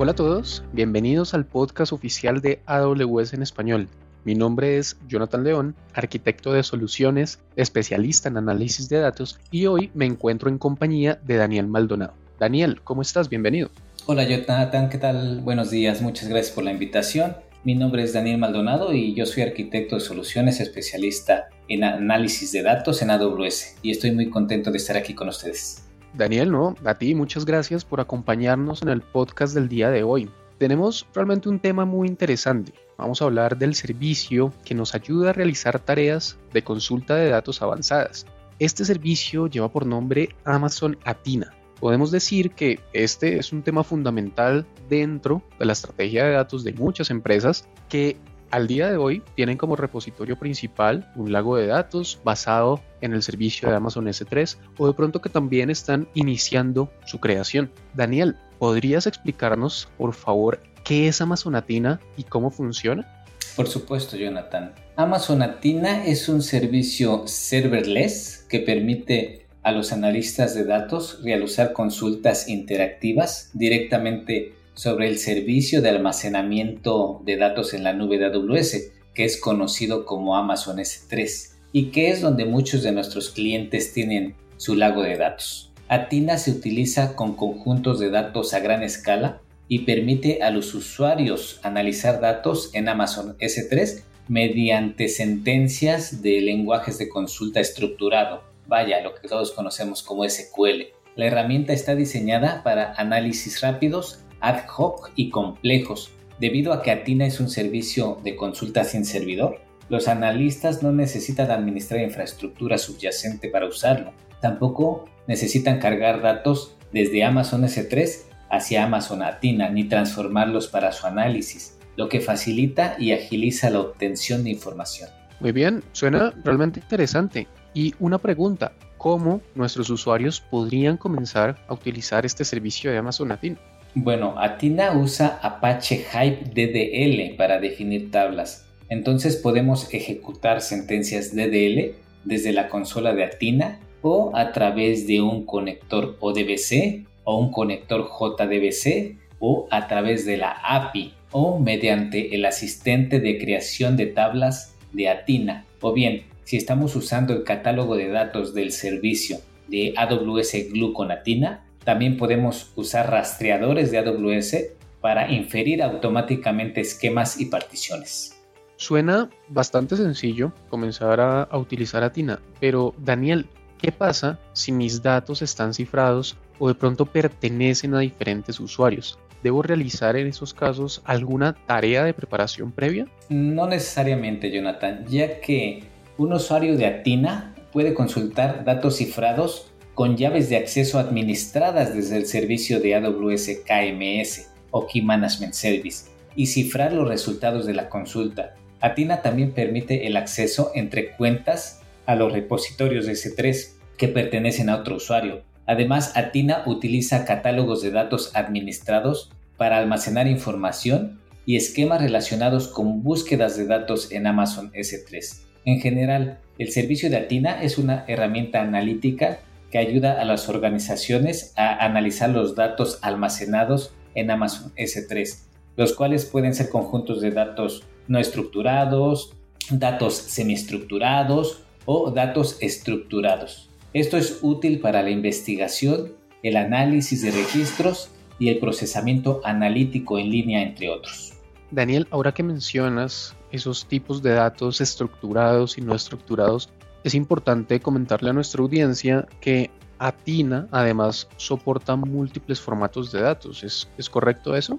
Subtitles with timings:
[0.00, 3.88] Hola a todos, bienvenidos al podcast oficial de AWS en español.
[4.24, 9.90] Mi nombre es Jonathan León, arquitecto de soluciones, especialista en análisis de datos y hoy
[9.94, 12.14] me encuentro en compañía de Daniel Maldonado.
[12.38, 13.28] Daniel, ¿cómo estás?
[13.28, 13.70] Bienvenido.
[14.06, 15.40] Hola Jonathan, ¿qué tal?
[15.40, 17.34] Buenos días, muchas gracias por la invitación.
[17.64, 22.62] Mi nombre es Daniel Maldonado y yo soy arquitecto de soluciones especialista en análisis de
[22.62, 25.87] datos en AWS y estoy muy contento de estar aquí con ustedes.
[26.14, 30.30] Daniel, no, a ti muchas gracias por acompañarnos en el podcast del día de hoy.
[30.58, 32.72] Tenemos realmente un tema muy interesante.
[32.96, 37.62] Vamos a hablar del servicio que nos ayuda a realizar tareas de consulta de datos
[37.62, 38.26] avanzadas.
[38.58, 41.54] Este servicio lleva por nombre Amazon Atina.
[41.78, 46.72] Podemos decir que este es un tema fundamental dentro de la estrategia de datos de
[46.72, 48.16] muchas empresas que
[48.50, 53.22] al día de hoy tienen como repositorio principal un lago de datos basado en el
[53.22, 57.70] servicio de Amazon S3 o de pronto que también están iniciando su creación.
[57.94, 63.24] Daniel, ¿podrías explicarnos por favor qué es Amazon Atina y cómo funciona?
[63.56, 64.72] Por supuesto, Jonathan.
[64.96, 72.48] Amazon Atina es un servicio serverless que permite a los analistas de datos realizar consultas
[72.48, 79.24] interactivas directamente sobre el servicio de almacenamiento de datos en la nube de AWS, que
[79.24, 84.76] es conocido como Amazon S3 y que es donde muchos de nuestros clientes tienen su
[84.76, 85.72] lago de datos.
[85.88, 91.58] Atina se utiliza con conjuntos de datos a gran escala y permite a los usuarios
[91.64, 99.26] analizar datos en Amazon S3 mediante sentencias de lenguajes de consulta estructurado, vaya, lo que
[99.26, 100.92] todos conocemos como SQL.
[101.16, 106.10] La herramienta está diseñada para análisis rápidos ad hoc y complejos.
[106.40, 111.50] Debido a que Atina es un servicio de consulta sin servidor, los analistas no necesitan
[111.50, 114.12] administrar infraestructura subyacente para usarlo.
[114.40, 121.78] Tampoco necesitan cargar datos desde Amazon S3 hacia Amazon Atina ni transformarlos para su análisis,
[121.96, 125.10] lo que facilita y agiliza la obtención de información.
[125.40, 127.46] Muy bien, suena realmente interesante.
[127.74, 133.58] Y una pregunta, ¿cómo nuestros usuarios podrían comenzar a utilizar este servicio de Amazon Atina?
[133.94, 138.66] Bueno, Atina usa Apache Hype DDL para definir tablas.
[138.88, 141.94] Entonces podemos ejecutar sentencias DDL
[142.24, 148.08] desde la consola de Atina o a través de un conector ODBC o un conector
[148.08, 154.74] JDBC o a través de la API o mediante el asistente de creación de tablas
[154.92, 155.64] de Atina.
[155.80, 159.38] O bien, si estamos usando el catálogo de datos del servicio
[159.68, 164.56] de AWS Glue con Atina, también podemos usar rastreadores de AWS
[165.00, 168.38] para inferir automáticamente esquemas y particiones.
[168.76, 173.46] Suena bastante sencillo comenzar a, utilizar Atina, pero Daniel,
[173.80, 179.18] ¿qué pasa si mis datos están cifrados o de pronto pertenecen a diferentes usuarios?
[179.42, 183.06] ¿Debo realizar en esos casos alguna tarea de preparación previa?
[183.30, 185.84] No necesariamente, Jonathan, ya que
[186.18, 192.26] un usuario de Atina puede consultar datos cifrados con llaves de acceso administradas desde el
[192.26, 198.54] servicio de AWS KMS o Key Management Service y cifrar los resultados de la consulta.
[198.80, 204.76] Atina también permite el acceso entre cuentas a los repositorios de S3 que pertenecen a
[204.76, 205.42] otro usuario.
[205.66, 213.56] Además, Atina utiliza catálogos de datos administrados para almacenar información y esquemas relacionados con búsquedas
[213.56, 215.40] de datos en Amazon S3.
[215.64, 221.52] En general, el servicio de Atina es una herramienta analítica que ayuda a las organizaciones
[221.56, 225.42] a analizar los datos almacenados en Amazon S3,
[225.76, 229.34] los cuales pueden ser conjuntos de datos no estructurados,
[229.70, 233.68] datos semiestructurados o datos estructurados.
[233.92, 236.12] Esto es útil para la investigación,
[236.42, 241.34] el análisis de registros y el procesamiento analítico en línea, entre otros.
[241.70, 246.70] Daniel, ahora que mencionas esos tipos de datos estructurados y no estructurados,
[247.04, 253.62] es importante comentarle a nuestra audiencia que Atina además soporta múltiples formatos de datos.
[253.64, 254.78] ¿Es, correcto eso?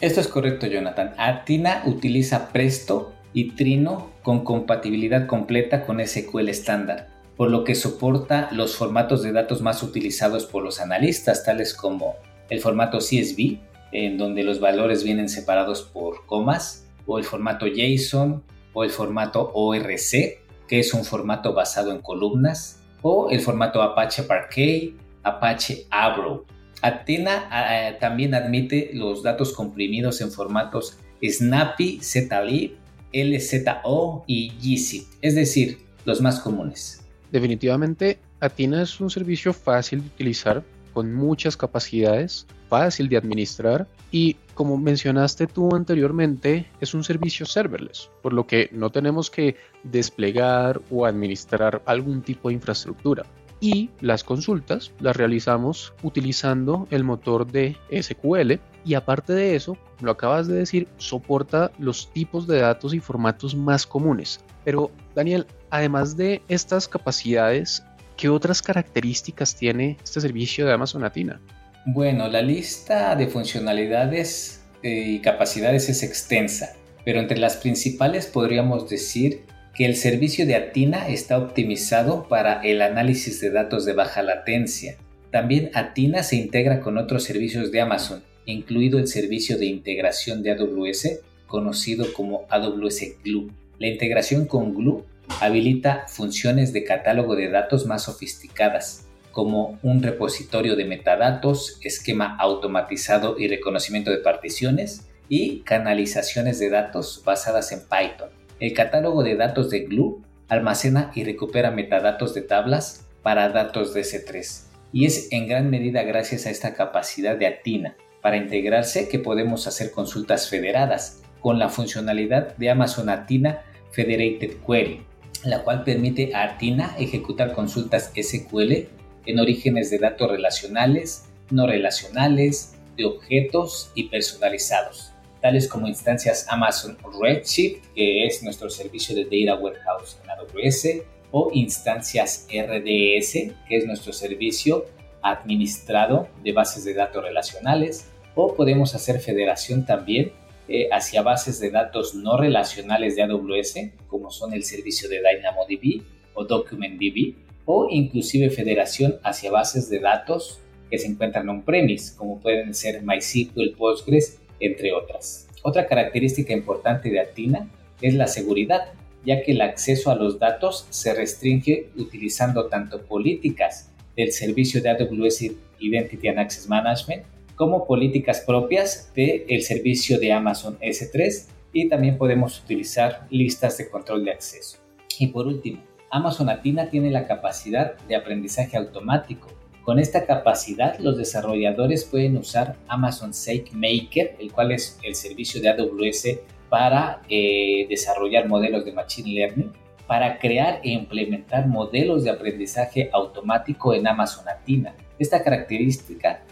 [0.00, 1.14] Esto es correcto, Jonathan.
[1.16, 8.48] Atina utiliza Presto y Trino con compatibilidad completa con SQL estándar, por lo que soporta
[8.52, 12.16] los formatos de datos más utilizados por los analistas, tales como
[12.50, 13.58] el formato CSV,
[13.92, 18.42] en donde los valores vienen separados por comas, o el formato JSON,
[18.72, 24.24] o el formato ORC, que es un formato basado en columnas, o el formato Apache
[24.24, 26.44] Parquet, Apache Avro.
[26.82, 32.76] Athena también admite los datos comprimidos en formatos Snappy, zlib,
[33.12, 37.02] LZO y gzip, es decir, los más comunes.
[37.32, 40.62] Definitivamente, Athena es un servicio fácil de utilizar
[40.96, 48.08] con muchas capacidades, fácil de administrar y como mencionaste tú anteriormente, es un servicio serverless,
[48.22, 53.26] por lo que no tenemos que desplegar o administrar algún tipo de infraestructura.
[53.60, 60.12] Y las consultas las realizamos utilizando el motor de SQL y aparte de eso, lo
[60.12, 64.40] acabas de decir, soporta los tipos de datos y formatos más comunes.
[64.64, 67.84] Pero Daniel, además de estas capacidades,
[68.16, 71.40] ¿qué otras características tiene este servicio de Amazon Atina?
[71.84, 76.74] Bueno, la lista de funcionalidades eh, y capacidades es extensa,
[77.04, 79.42] pero entre las principales podríamos decir
[79.74, 84.96] que el servicio de Atina está optimizado para el análisis de datos de baja latencia.
[85.30, 90.52] También Atina se integra con otros servicios de Amazon, incluido el servicio de integración de
[90.52, 93.50] AWS, conocido como AWS Glue.
[93.78, 95.04] La integración con Glue
[95.40, 103.38] habilita funciones de catálogo de datos más sofisticadas, como un repositorio de metadatos, esquema automatizado
[103.38, 108.30] y reconocimiento de particiones y canalizaciones de datos basadas en Python.
[108.60, 114.02] El catálogo de datos de Glue almacena y recupera metadatos de tablas para datos de
[114.02, 119.18] S3 y es en gran medida gracias a esta capacidad de Atina para integrarse que
[119.18, 125.04] podemos hacer consultas federadas con la funcionalidad de Amazon Atina Federated Query,
[125.44, 128.88] la cual permite a Atina ejecutar consultas SQL
[129.26, 136.96] en orígenes de datos relacionales, no relacionales, de objetos y personalizados, tales como instancias Amazon
[137.20, 143.32] Redshift, que es nuestro servicio de Data Warehouse en AWS, o instancias RDS,
[143.68, 144.86] que es nuestro servicio
[145.22, 150.32] administrado de bases de datos relacionales, o podemos hacer federación también
[150.68, 156.02] eh, hacia bases de datos no relacionales de AWS, como son el servicio de DynamoDB
[156.34, 157.34] o DocumentDB,
[157.64, 160.60] o inclusive federación hacia bases de datos
[160.90, 165.48] que se encuentran on-premise, como pueden ser MySQL, Postgres, entre otras.
[165.62, 167.68] Otra característica importante de Atina
[168.00, 168.92] es la seguridad,
[169.24, 174.90] ya que el acceso a los datos se restringe utilizando tanto políticas del servicio de
[174.90, 177.24] AWS Identity and Access Management
[177.56, 184.24] como políticas propias del servicio de Amazon S3 y también podemos utilizar listas de control
[184.24, 184.78] de acceso.
[185.18, 189.48] Y por último, Amazon Atina tiene la capacidad de aprendizaje automático.
[189.82, 195.70] Con esta capacidad, los desarrolladores pueden usar Amazon SageMaker, el cual es el servicio de
[195.70, 199.72] AWS para eh, desarrollar modelos de Machine Learning,
[200.06, 204.94] para crear e implementar modelos de aprendizaje automático en Amazon Atina.
[205.18, 206.42] Esta característica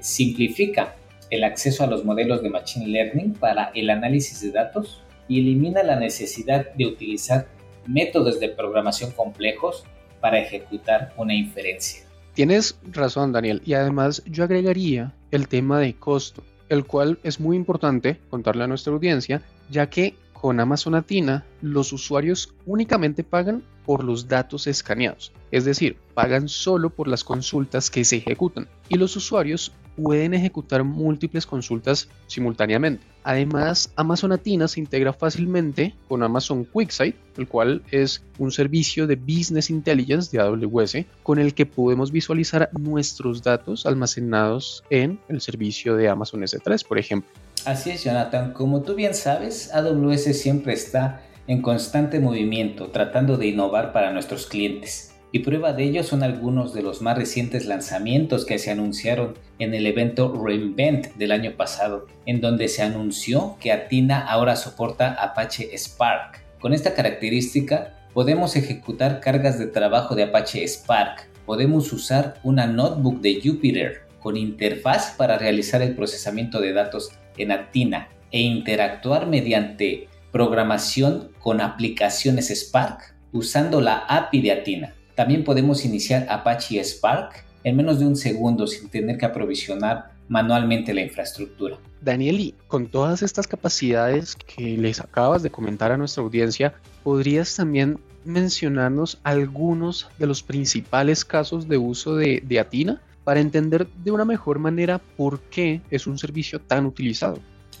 [0.00, 0.96] simplifica
[1.30, 5.82] el acceso a los modelos de Machine Learning para el análisis de datos y elimina
[5.82, 7.46] la necesidad de utilizar
[7.86, 9.84] métodos de programación complejos
[10.20, 12.04] para ejecutar una inferencia.
[12.34, 17.56] Tienes razón, Daniel, y además yo agregaría el tema de costo, el cual es muy
[17.56, 24.02] importante contarle a nuestra audiencia, ya que con Amazon Atina los usuarios únicamente pagan por
[24.02, 29.14] los datos escaneados, es decir, pagan solo por las consultas que se ejecutan y los
[29.14, 33.04] usuarios pueden ejecutar múltiples consultas simultáneamente.
[33.22, 39.14] Además, Amazon Atina se integra fácilmente con Amazon QuickSight, el cual es un servicio de
[39.14, 45.94] Business Intelligence de AWS con el que podemos visualizar nuestros datos almacenados en el servicio
[45.94, 47.30] de Amazon S3, por ejemplo.
[47.64, 48.52] Así es, Jonathan.
[48.52, 54.46] Como tú bien sabes, AWS siempre está en constante movimiento, tratando de innovar para nuestros
[54.46, 55.14] clientes.
[55.30, 59.74] Y prueba de ello son algunos de los más recientes lanzamientos que se anunciaron en
[59.74, 65.70] el evento Reinvent del año pasado, en donde se anunció que Atina ahora soporta Apache
[65.78, 66.42] Spark.
[66.60, 73.20] Con esta característica podemos ejecutar cargas de trabajo de Apache Spark, podemos usar una notebook
[73.20, 80.08] de Jupyter con interfaz para realizar el procesamiento de datos en Atina e interactuar mediante
[80.32, 84.94] programación con aplicaciones Spark usando la API de Atina.
[85.14, 90.94] También podemos iniciar Apache Spark en menos de un segundo sin tener que aprovisionar manualmente
[90.94, 91.78] la infraestructura.
[92.00, 96.74] Danieli, con todas estas capacidades que les acabas de comentar a nuestra audiencia,
[97.04, 103.86] ¿podrías también mencionarnos algunos de los principales casos de uso de, de Atina para entender
[104.04, 107.38] de una mejor manera por qué es un servicio tan utilizado?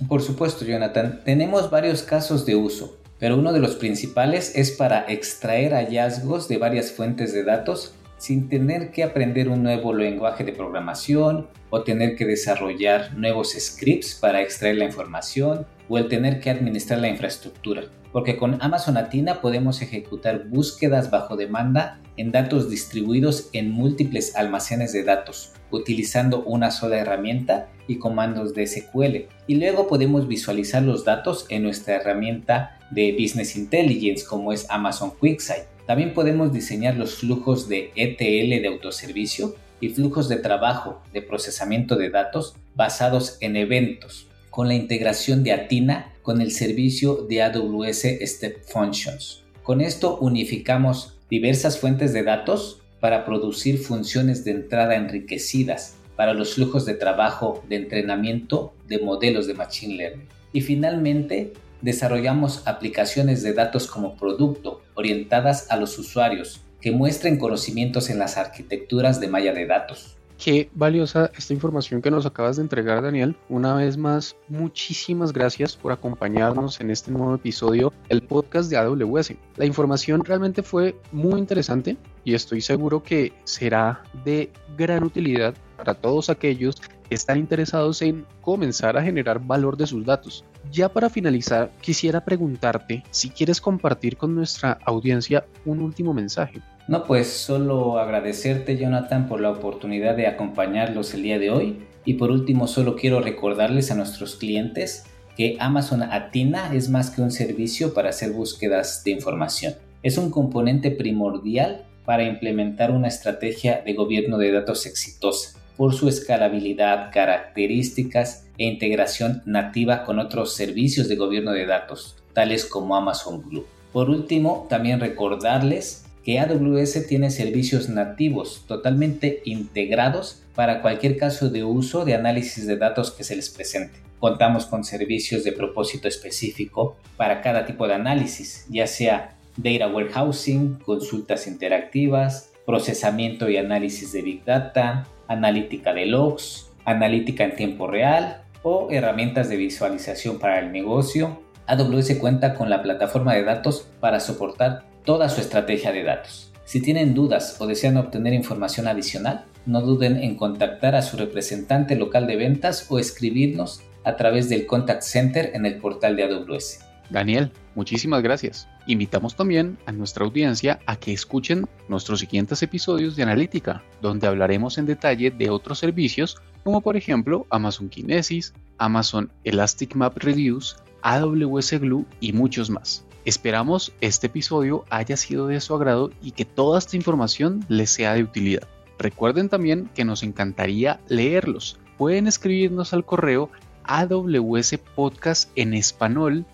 [0.08, 1.20] Por supuesto, Jonathan.
[1.24, 6.58] Tenemos varios casos de uso pero uno de los principales es para extraer hallazgos de
[6.58, 12.14] varias fuentes de datos sin tener que aprender un nuevo lenguaje de programación o tener
[12.14, 17.82] que desarrollar nuevos scripts para extraer la información o el tener que administrar la infraestructura.
[18.12, 24.92] Porque con Amazon Atina podemos ejecutar búsquedas bajo demanda en datos distribuidos en múltiples almacenes
[24.92, 29.26] de datos, utilizando una sola herramienta y comandos de SQL.
[29.48, 35.10] Y luego podemos visualizar los datos en nuestra herramienta de Business Intelligence como es Amazon
[35.18, 35.71] QuickSight.
[35.86, 41.96] También podemos diseñar los flujos de ETL de autoservicio y flujos de trabajo de procesamiento
[41.96, 48.06] de datos basados en eventos, con la integración de Atina con el servicio de AWS
[48.22, 49.42] Step Functions.
[49.62, 56.54] Con esto unificamos diversas fuentes de datos para producir funciones de entrada enriquecidas para los
[56.54, 60.28] flujos de trabajo de entrenamiento de modelos de Machine Learning.
[60.52, 68.10] Y finalmente, desarrollamos aplicaciones de datos como producto orientadas a los usuarios que muestren conocimientos
[68.10, 70.16] en las arquitecturas de malla de datos.
[70.42, 73.36] Qué valiosa esta información que nos acabas de entregar, Daniel.
[73.48, 79.34] Una vez más, muchísimas gracias por acompañarnos en este nuevo episodio del podcast de AWS.
[79.56, 85.94] La información realmente fue muy interesante y estoy seguro que será de gran utilidad para
[85.94, 86.76] todos aquellos
[87.08, 90.44] que están interesados en comenzar a generar valor de sus datos.
[90.70, 96.60] Ya para finalizar, quisiera preguntarte si quieres compartir con nuestra audiencia un último mensaje.
[96.86, 102.14] No, pues solo agradecerte Jonathan por la oportunidad de acompañarlos el día de hoy y
[102.14, 107.32] por último solo quiero recordarles a nuestros clientes que Amazon Atina es más que un
[107.32, 109.74] servicio para hacer búsquedas de información.
[110.04, 116.08] Es un componente primordial para implementar una estrategia de gobierno de datos exitosa por su
[116.08, 123.42] escalabilidad, características e integración nativa con otros servicios de gobierno de datos, tales como Amazon
[123.42, 123.66] Glue.
[123.92, 131.64] Por último, también recordarles que AWS tiene servicios nativos totalmente integrados para cualquier caso de
[131.64, 133.98] uso de análisis de datos que se les presente.
[134.18, 140.74] Contamos con servicios de propósito específico para cada tipo de análisis, ya sea data warehousing,
[140.84, 148.42] consultas interactivas, procesamiento y análisis de Big Data, analítica de logs, analítica en tiempo real
[148.62, 151.40] o herramientas de visualización para el negocio.
[151.66, 156.52] AWS cuenta con la plataforma de datos para soportar toda su estrategia de datos.
[156.64, 161.96] Si tienen dudas o desean obtener información adicional, no duden en contactar a su representante
[161.96, 166.80] local de ventas o escribirnos a través del Contact Center en el portal de AWS.
[167.10, 168.68] Daniel, muchísimas gracias.
[168.86, 174.78] Invitamos también a nuestra audiencia a que escuchen nuestros siguientes episodios de Analítica, donde hablaremos
[174.78, 181.80] en detalle de otros servicios como por ejemplo Amazon Kinesis, Amazon Elastic Map Reduce, AWS
[181.80, 183.04] Glue y muchos más.
[183.24, 188.14] Esperamos este episodio haya sido de su agrado y que toda esta información les sea
[188.14, 188.66] de utilidad.
[188.98, 191.78] Recuerden también que nos encantaría leerlos.
[191.98, 193.50] Pueden escribirnos al correo
[193.84, 196.46] awspodcast en español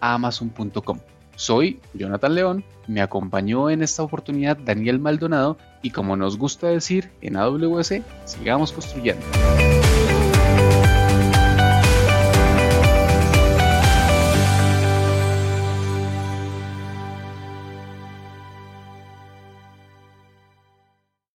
[0.00, 0.98] amazon.com.
[1.36, 7.10] Soy Jonathan León, me acompañó en esta oportunidad Daniel Maldonado y como nos gusta decir
[7.20, 9.24] en AWS, sigamos construyendo.